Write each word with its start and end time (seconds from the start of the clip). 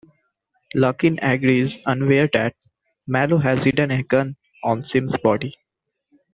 Larkin 0.73 1.19
agrees, 1.21 1.77
unaware 1.85 2.27
that 2.33 2.55
Malloy 3.05 3.37
has 3.37 3.65
hidden 3.65 3.91
a 3.91 4.01
gun 4.01 4.35
on 4.63 4.83
Sims' 4.83 5.15
body. 5.21 5.55